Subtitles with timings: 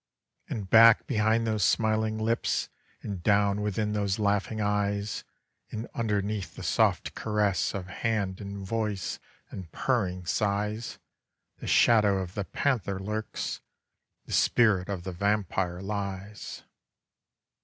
[0.49, 2.69] And back behind those smiling lips,
[3.03, 5.23] And down within those laughing eyes,
[5.69, 9.19] And underneath the soft caress Of hand and voice
[9.51, 10.97] and purring sighs,
[11.57, 13.61] The shadow of the panther lurks,
[14.25, 16.63] The spirit of the vampire lies.